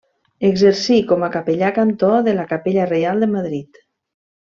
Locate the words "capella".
2.57-2.91